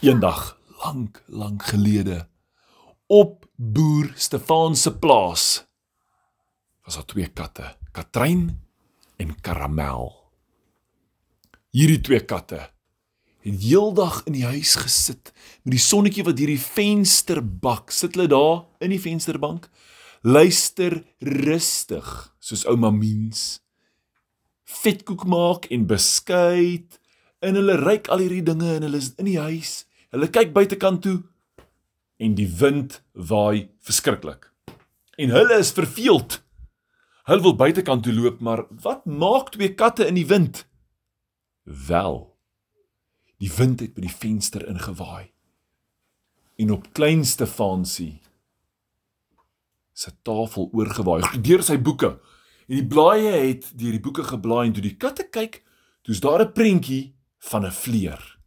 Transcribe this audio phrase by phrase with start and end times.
[0.00, 2.28] Eendag, lank, lank gelede,
[3.06, 5.64] op boer Stefan se plaas,
[6.84, 8.60] was daar twee katte, Katrein
[9.16, 10.12] en Karamel.
[11.70, 12.70] Hierdie twee katte
[13.44, 17.92] het heeldag in die huis gesit met die sonnetjie wat deur die venster bak.
[17.92, 19.68] Sit hulle daar in die vensterbank,
[20.24, 22.08] luister rustig
[22.40, 23.64] soos ouma Miens
[24.64, 26.98] vetkoek maak en beskuit
[27.44, 29.84] en hulle ryk al hierdie dinge en hulle is in die huis.
[30.14, 31.20] Hulle kyk buitekant toe
[32.22, 34.50] en die wind waai verskriklik.
[35.18, 36.40] En hulle is verveeld.
[37.28, 40.64] Hulle wil buitekant toe loop, maar wat maak twee katte in die wind?
[41.64, 42.34] Wel.
[43.40, 45.30] Die wind het by die venster ingewaai.
[46.60, 48.20] En op kleinste Fansie
[49.94, 52.16] se tafel oorgewaai deur sy boeke.
[52.66, 55.62] En die blaaie het deur die boeke geblaai en toe die katte kyk,
[56.02, 57.13] toe's daar 'n prentjie
[57.50, 58.38] van 'n vleer.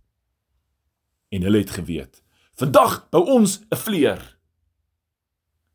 [1.29, 4.37] En hulle het geweet, vandag bou ons 'n vleer.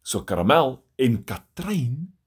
[0.02, 2.18] So Karamel en Katrein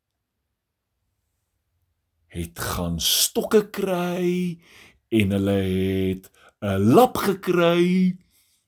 [2.28, 4.60] het gaan stokke kry
[5.08, 5.60] en hulle
[6.12, 8.18] het 'n lap gekry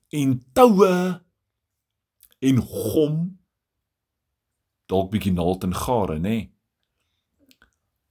[0.08, 1.22] en toue
[2.38, 3.38] en gom
[4.86, 6.57] dalk bietjie naald en gare nê nee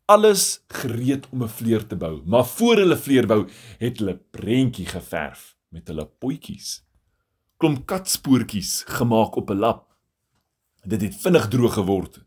[0.07, 4.85] alles gereed om 'n vleer te bou, maar voor hulle vleer bou, het hulle prentjie
[4.85, 6.83] geverf met hulle potjies.
[7.57, 9.95] Klomp katspoortjies gemaak op 'n lap.
[10.85, 12.23] Dit het vinnig droog geword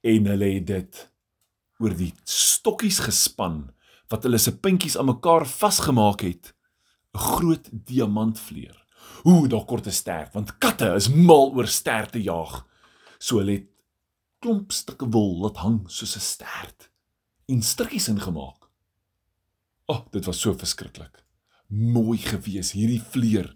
[0.00, 1.12] en hulle het dit
[1.78, 3.74] oor die stokkies gespan
[4.08, 6.54] wat hulle se puntjies aan mekaar vasgemaak het.
[7.14, 8.84] 'n Groot diamantvleer.
[9.24, 12.66] Ooh, daar kort 'n ster, want katte is mal oor ster te jaag.
[13.18, 13.68] So hulle het
[14.38, 16.93] klomp stukke wol laat hang soos 'n stert
[17.46, 18.68] en strikkies ingemaak.
[19.84, 21.20] O, oh, dit was so verskriklik.
[21.68, 23.50] Mooi gewees hierdie vleer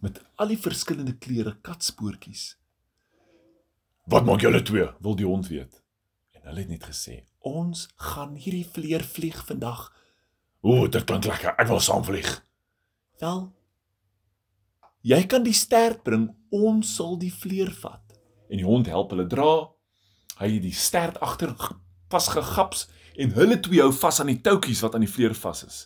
[0.00, 2.52] met al die verskillende kleure katspoortjies.
[4.08, 4.86] Wat maak julle twee?
[5.04, 5.82] wil die hond weet.
[6.36, 9.92] En hulle het net gesê, "Ons gaan hierdie vleer vlieg vandag."
[10.60, 11.54] O, dit klink lekker.
[11.58, 12.44] Ek wil saam vlieg.
[13.20, 13.52] Wel,
[15.02, 18.02] jy kan die stert bring, ons sal die vleer vat.
[18.48, 19.68] En die hond help hulle dra.
[20.38, 21.54] Hy het die stert agter
[22.12, 22.86] vasgegaps
[23.18, 25.78] en hulle twee hou vas aan die toutjies wat aan die vleer vas is.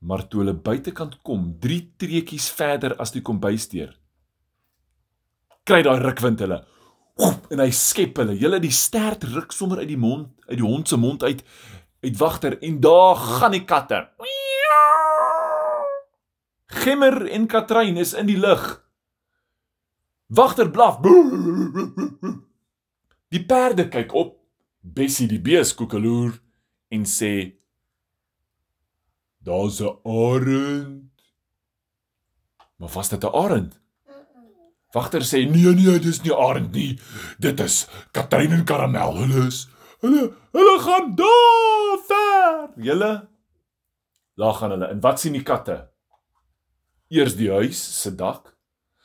[0.00, 3.92] Maar toe hulle buitekant kom, 3 treetjies verder as die kombuisdeur,
[5.68, 6.62] kry daai rukwind hulle
[7.20, 8.32] en hy skep hulle.
[8.40, 11.44] Julle die stert ruk sommer uit die mond, uit die hond se mond uit
[12.00, 14.08] uit wagter en daar gaan die katte.
[16.80, 18.80] Gimmer en Katrein is in die lug.
[20.26, 21.00] Wagter blaf.
[23.28, 24.39] Die perde kyk op
[24.80, 26.38] Bessie die bees koekeloer
[26.88, 27.56] en sê
[29.44, 31.12] daar's 'n arend.
[32.76, 33.80] Maar was dit 'n arend?
[34.92, 36.98] Wagter sê nee nee, dis nie arend nie.
[37.38, 39.16] Dit is Katrine en Karamel.
[39.16, 39.68] Hulle is
[40.00, 42.70] hulle hulle gaan daar ver.
[42.76, 43.28] Julle
[44.34, 44.86] daar gaan hulle.
[44.86, 45.90] En wat sien die katte?
[47.08, 48.56] Eers die huis se dak.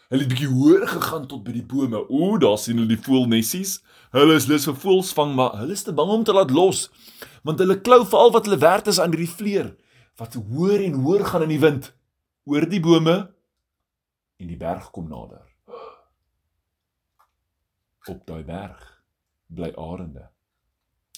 [0.10, 2.04] Hulle het bietjie hoër gegaan tot by die bome.
[2.10, 3.80] Ooh, daar sien hulle die voelnessies.
[4.14, 6.86] Hulle is lus vir voëls vang, maar hulle is te bang om te laat los,
[7.44, 9.74] want hulle klou vir al wat hulle werd is aan hierdie vleer
[10.16, 11.92] wat hoër en hoër gaan in die wind
[12.48, 13.16] oor die bome
[14.40, 15.44] en die berg kom nader.
[18.08, 18.84] Op daai berg
[19.52, 20.30] bly arende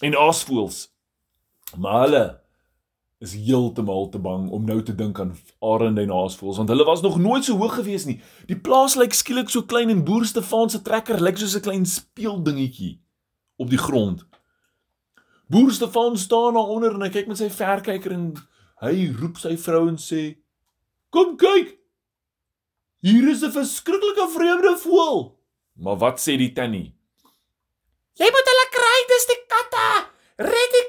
[0.01, 0.87] en aasvoëls.
[1.75, 2.25] Maar hulle
[3.19, 5.33] is heeltemal te bang om nou te dink aan
[5.65, 8.19] arende en aasvoëls want hulle was nog nooit so hoog gewees nie.
[8.45, 11.85] Die plaas lyk skielik so klein en boer Stefan se trekker lyk soos 'n klein
[11.85, 12.99] speeldingetjie
[13.57, 14.25] op die grond.
[15.49, 18.35] Boer Stefan staan daar onder en hy kyk met sy verkyker en
[18.81, 20.37] hy roep sy vrou en sê:
[21.09, 21.79] "Kom kyk.
[23.01, 25.39] Hier is 'n verskriklike vreemde voël."
[25.73, 26.93] Maar wat sê die tannie?
[28.13, 30.16] "Jy moet hulle kry, dis die katte.
[30.37, 30.87] Red die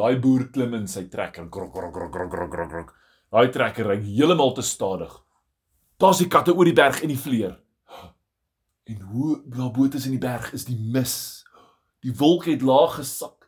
[0.00, 2.94] daai boer klim in sy trekker krok krok krok krok krok krok krok.
[3.30, 5.12] Daai trekker ry heeltemal te stadig.
[6.00, 7.58] Daar's die katte oor die berg en die vleer.
[8.90, 11.44] En hoe daarbo tussen die berg is die mis.
[12.02, 13.46] Die wolk het laag gesak.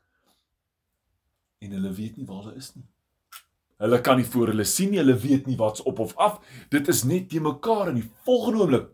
[1.62, 2.84] En hulle weet nie waar hulle is nie.
[3.82, 6.38] Hulle kan nie voor hulle sien nie, hulle weet nie wat's op of af.
[6.70, 8.90] Dit is net te mekaar in die volgende oomblik.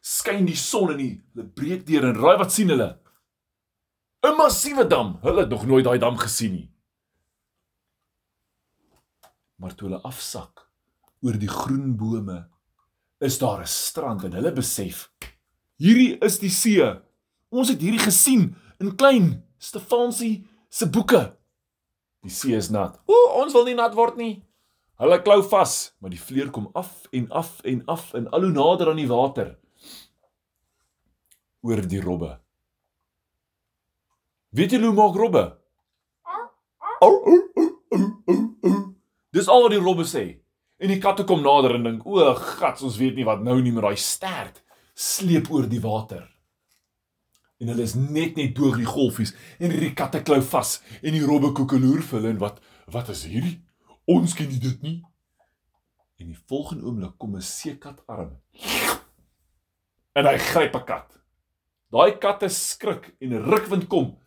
[0.00, 2.94] Skyn die son in die hulle breek deur en raai wat sien hulle?
[4.22, 5.18] 'n massiewe dam.
[5.22, 6.70] Hulle het nog nooit daai dam gesien nie.
[9.56, 10.68] Maar toe hulle afsak
[11.22, 12.48] oor die groen bome,
[13.20, 15.10] is daar 'n strand en hulle besef
[15.80, 16.84] hierdie is die see.
[17.50, 21.36] Ons het hierdie gesien in klein Stefansie se boeke.
[22.24, 23.00] Die see is nat.
[23.08, 24.42] O, ons wil nie nat word nie.
[25.00, 28.52] Hulle klou vas, maar die vleer kom af en af en af en al hoe
[28.52, 29.56] nader aan die water
[31.60, 32.38] oor die robbe.
[34.50, 35.44] Weet julle hoe maak robbe?
[37.00, 38.80] Au au au au au.
[39.30, 40.24] Dis al wat die robbe sê.
[40.80, 43.72] En die katte kom nader en dink, "O, gats, ons weet nie wat nou nie
[43.72, 44.62] met daai stert
[44.94, 46.28] sleep oor die water."
[47.60, 51.24] En hulle is net net bo die golfies en hierdie katte klou vas en die
[51.24, 53.60] robbe koekeloer vir hulle en wat wat is hierdie?
[54.06, 55.04] Ons ken dit nie.
[56.18, 58.40] En die volgende oomblik kom 'n seekat arm.
[60.12, 61.20] En hy gryp 'n kat.
[61.90, 64.18] Daai katte skrik en rukwind kom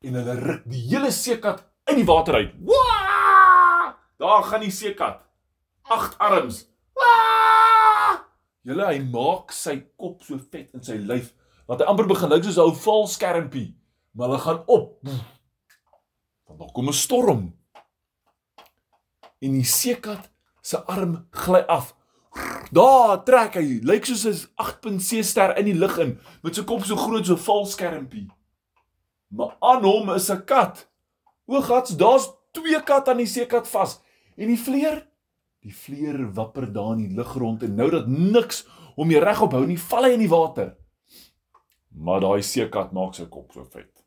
[0.00, 1.60] en hulle ruk die hele seekat
[1.90, 2.54] in die water uit.
[2.64, 3.96] Waa!
[4.20, 5.20] Daar gaan die seekat.
[5.92, 6.64] Agt arms.
[6.96, 8.16] Waa!
[8.64, 11.32] Julle hy maak sy kop so vet in sy lyf
[11.70, 13.76] dat hy amper begin lyk soos 'n ou valskermpie,
[14.12, 14.98] maar hulle gaan op.
[16.48, 17.42] Want daar kom 'n storm.
[19.40, 20.30] En die seekat
[20.62, 21.94] se arm gly af.
[22.72, 26.84] Daar trek hy, lyk soos 'n 8.7 ster in die lug in met sy kop
[26.84, 28.28] so groot so 'n valskermpie.
[29.30, 30.88] Maar aan hom is 'n kat.
[31.46, 34.00] O gats, daar's twee katte aan die seekat vas.
[34.36, 35.06] En die vleer?
[35.60, 38.66] Die vleer wapper daar in die lug rond en nou dat niks
[38.96, 40.76] hom hier regop hou nie, val hy in die water.
[41.90, 44.00] Maar daai seekat maak sy kop so vet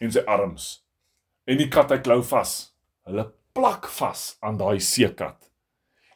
[0.00, 0.84] en sy arms.
[1.48, 2.52] En die kat hy klou vas.
[3.08, 3.26] Hulle
[3.56, 5.50] plak vas aan daai seekat.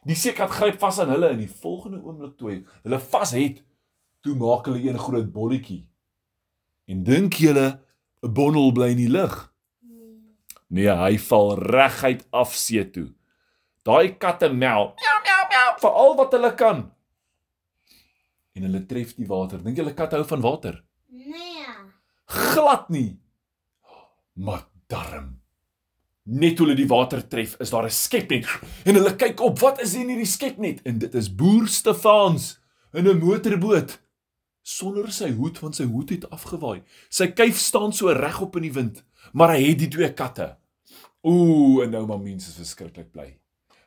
[0.07, 3.61] Die seekat gryp vas aan hulle in die volgende oomblik toe hulle vas het,
[4.23, 5.83] toe maak hulle een groot bolletjie.
[6.89, 7.79] En dink julle
[8.23, 9.53] 'n bondel bly in die lug?
[10.69, 13.07] Nee, hy val reguit af see toe.
[13.87, 16.83] Daai katte mel, miau miau miau vir al wat hulle kan.
[18.53, 19.61] En hulle tref die water.
[19.63, 20.83] Dink julle katte hou van water?
[21.09, 21.65] Nee.
[22.29, 23.19] glad nie.
[24.33, 25.39] Maar darm.
[26.29, 28.45] Net toe hulle die water tref, is daar 'n skepnet
[28.85, 30.81] en hulle kyk op, wat is in hierdie skepnet?
[30.85, 32.59] En dit is boer Stefans
[32.93, 33.97] in 'n motorboot
[34.69, 36.81] sonder sy hoed want sy hoed het afgewaai.
[37.09, 40.55] Sy kuif staan so regop in die wind, maar hy het die twee katte.
[41.25, 43.33] Ooh, en nou maar mense is verskriklik bly.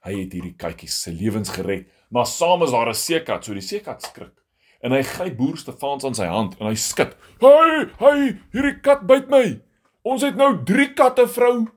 [0.02, 3.62] Hy het hierdie katjies se lewens gered, maar saam is daar 'n seekat, so die
[3.62, 4.42] seekat skrik
[4.82, 7.14] en hy gryp boer Stefans aan sy hand en hy skud.
[7.40, 8.22] "Hey, hey,
[8.54, 9.60] hierdie kat byt my.
[10.04, 11.68] Ons het nou 3 katte, vrou."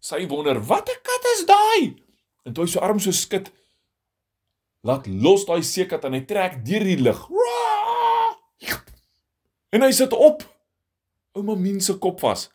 [0.00, 1.96] Sy wonder, "Watter kat is daai?"
[2.46, 3.50] En toe hy so arm so skud,
[4.82, 7.28] laat los daai seekat en hy trek deur die lug.
[9.72, 10.42] En hy sit op
[11.32, 12.50] ouma Mien se kop vas.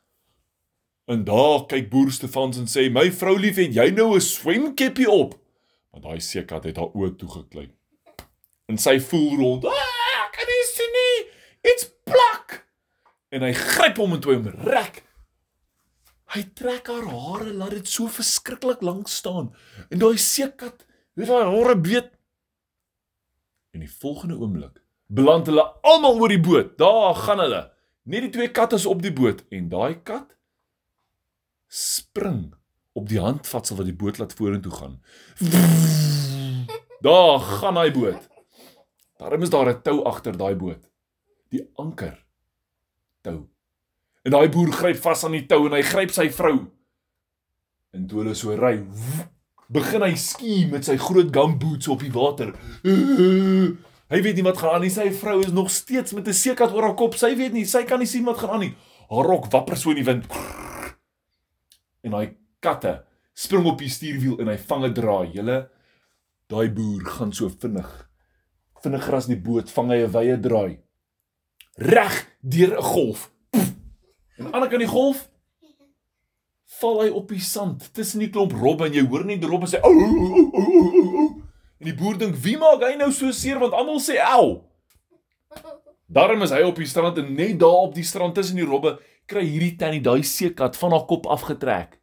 [1.10, 5.10] En daar kyk boer Stefans en sê, "My vrou lief, het jy nou 'n swemkeppie
[5.10, 5.40] op?"
[5.92, 7.74] Want daai seekat het haar oë toegeklyp.
[8.66, 9.66] En sy voel rond.
[9.66, 11.32] Ah, kan jy sien nie?
[11.62, 12.68] Dit's plak.
[13.30, 15.04] En hy gryp hom en toe hom rek.
[16.26, 19.56] Hy trek haar hare laat dit so verskriklik lank staan.
[19.90, 22.12] En daai seekat, weet haar hare beet.
[23.72, 26.78] En die volgende oomblik beland hulle almal oor die boot.
[26.78, 27.62] Daar gaan hulle.
[28.08, 30.36] Net die twee katte is op die boot en daai kat
[31.68, 32.54] spring
[32.96, 34.96] op die handvatsel wat die boot laat vorentoe gaan.
[37.08, 38.30] Daar gaan hy boot.
[39.18, 40.90] Daarom is daar 'n tou agter daai boot.
[41.50, 42.26] Die anker
[43.22, 43.50] tou.
[44.24, 46.66] En daai boer gryp vas aan die tou en hy gryp sy vrou.
[47.92, 48.84] En toe hulle so ry,
[49.68, 52.54] begin hy ski met sy groot gumboots op die water.
[54.08, 54.92] Hy weet nie wat gaan aan nie.
[54.94, 57.16] Sy vrou is nog steeds met 'n seekat oor haar kop.
[57.16, 58.76] Sy weet nie, sy kan nie sien wat gaan aan nie.
[59.10, 60.26] Haar rok wapper so in die wind.
[62.04, 65.32] En daai katte spring op die stuurwiel en hy vang 'n draai.
[65.34, 65.70] Julle
[66.48, 68.10] daai boer gaan so vinnig.
[68.82, 70.80] Vinniger as die boot vang hy 'n wye draai.
[71.76, 73.32] Reg deur 'n golf.
[74.38, 75.30] En aan die ander kant die golf
[76.80, 79.68] val hy op die sand tussen die klomp robbe en jy hoor net die robbe
[79.68, 81.47] sê ou ou ou ou.
[81.78, 84.64] En die boer dink, "Wie maak hy nou so seer want almal sê au."
[86.08, 89.00] Daarom is hy op die strand en net daar op die strand tussen die robbe
[89.26, 92.00] kry hierdie tannie daai seekat van haar kop afgetrek.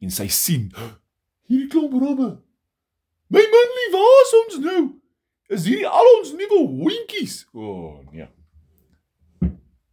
[0.00, 0.70] En sy sien,
[1.48, 2.30] hierdie klomp robbe.
[3.28, 4.82] My man lief, waar is ons nou?
[5.52, 7.46] Is hierdie al ons nuwe hondjies?
[7.52, 8.26] O, oh, nee.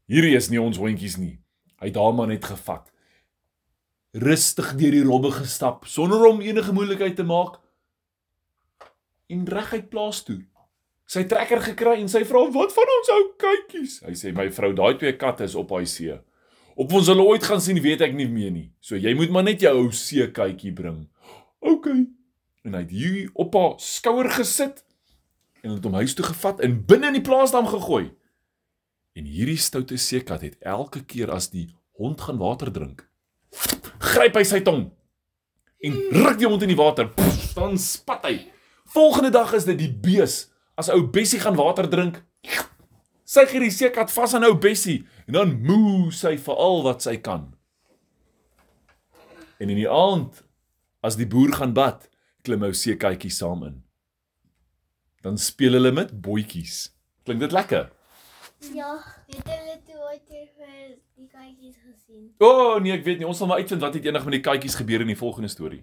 [0.09, 1.37] Hierdie is nie ons hondjies nie.
[1.81, 2.87] Hy het haar maar net gevat.
[4.23, 7.59] Rustig deur die robbe gestap sonder om enige moeilikheid te maak
[9.27, 10.41] en reguit plaas toe.
[11.09, 14.73] Sy trekker gekry en sy vra: "Wat van ons ou katjies?" Hy sê: "My vrou,
[14.73, 16.15] daai twee katte is op daai see.
[16.75, 18.71] Op ons hulle ooit gaan sien, weet ek nie meer nie.
[18.79, 21.07] So jy moet maar net jou ou see katjie bring."
[21.61, 21.87] "OK."
[22.63, 24.83] En hy het hier op haar skouer gesit
[25.63, 28.11] en het hom huis toe gevat en binne in die plaasdam gegooi.
[29.13, 31.67] En hierdie stoute seekat het elke keer as die
[31.99, 33.03] hond gaan water drink,
[33.99, 34.91] gryp hy sy tong
[35.83, 37.09] en ruk die hond in die water.
[37.11, 38.35] Pff, dan spat hy.
[38.93, 40.51] Volgende dag is dit die bees.
[40.77, 42.19] As ou Bessie gaan water drink,
[43.25, 47.01] sy gee die seekat vas aan ou Bessie en dan moe sy vir al wat
[47.05, 47.47] sy kan.
[49.57, 50.43] En in die aand,
[51.01, 52.05] as die boer gaan bad,
[52.45, 53.81] klim ou seekatjie saam in.
[55.25, 56.91] Dan speel hulle met bootjies.
[57.25, 57.89] Klink dit lekker?
[58.77, 58.93] Ja,
[59.33, 62.29] het hulle toe ooit vir die katjies gesien?
[62.37, 63.27] O oh, nee, ek weet nie.
[63.27, 65.81] Ons sal maar uitvind wat het eendag met die katjies gebeur in die volgende storie.